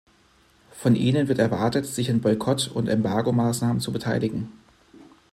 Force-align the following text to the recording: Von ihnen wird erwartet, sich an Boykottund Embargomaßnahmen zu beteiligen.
Von 0.71 0.95
ihnen 0.95 1.27
wird 1.27 1.37
erwartet, 1.37 1.85
sich 1.85 2.09
an 2.09 2.21
Boykottund 2.21 2.89
Embargomaßnahmen 2.89 3.79
zu 3.81 3.91
beteiligen. 3.93 4.51